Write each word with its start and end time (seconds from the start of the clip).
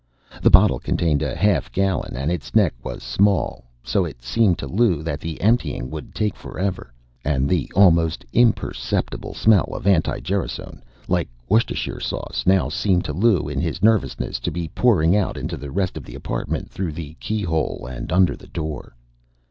The 0.41 0.49
bottle 0.49 0.79
contained 0.79 1.21
a 1.21 1.35
half 1.35 1.71
gallon, 1.71 2.15
and 2.17 2.31
its 2.31 2.55
neck 2.55 2.73
was 2.81 3.03
small, 3.03 3.65
so 3.83 4.03
it 4.03 4.23
seemed 4.23 4.57
to 4.57 4.65
Lou 4.67 5.03
that 5.03 5.19
the 5.19 5.39
emptying 5.39 5.91
would 5.91 6.15
take 6.15 6.35
forever. 6.35 6.91
And 7.23 7.47
the 7.47 7.71
almost 7.75 8.25
imperceptible 8.33 9.35
smell 9.35 9.69
of 9.75 9.85
anti 9.85 10.19
gerasone, 10.19 10.81
like 11.07 11.29
Worcestershire 11.47 11.99
sauce, 11.99 12.45
now 12.47 12.67
seemed 12.67 13.05
to 13.05 13.13
Lou, 13.13 13.47
in 13.47 13.61
his 13.61 13.83
nervousness, 13.83 14.39
to 14.39 14.49
be 14.49 14.69
pouring 14.69 15.15
out 15.15 15.37
into 15.37 15.55
the 15.55 15.69
rest 15.69 15.95
of 15.97 16.03
the 16.03 16.15
apartment, 16.15 16.71
through 16.71 16.93
the 16.93 17.13
keyhole 17.19 17.85
and 17.87 18.11
under 18.11 18.35
the 18.35 18.47
door. 18.47 18.95